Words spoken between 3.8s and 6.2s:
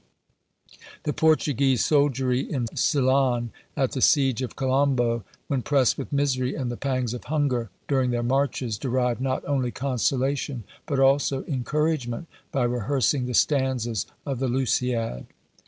the siege of Colombo, when pressed with